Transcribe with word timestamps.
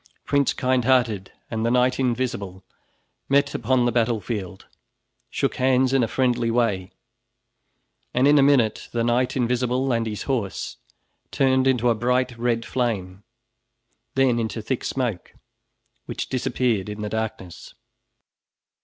Prince 0.25 0.51
Kindhearted 0.55 1.31
and 1.51 1.63
the 1.63 1.69
Knight 1.69 1.99
Invisible 1.99 2.63
met 3.29 3.53
upon 3.53 3.85
the 3.85 3.91
battle 3.91 4.19
field, 4.19 4.65
shook 5.29 5.57
hands 5.57 5.93
in 5.93 6.01
a 6.01 6.07
friendly 6.07 6.49
way, 6.49 6.89
and 8.11 8.27
in 8.27 8.39
a 8.39 8.41
minute 8.41 8.89
the 8.93 9.03
Knight 9.03 9.37
Invisible 9.37 9.91
and 9.91 10.07
his 10.07 10.23
horse 10.23 10.77
turned 11.29 11.67
into 11.67 11.87
a 11.87 11.93
bright 11.93 12.35
red 12.39 12.65
flame, 12.65 13.21
then 14.15 14.39
into 14.39 14.59
thick 14.59 14.83
smoke, 14.83 15.35
which 16.07 16.29
disappeared 16.29 16.89
in 16.89 17.01
the 17.03 17.09
darkness. 17.09 17.75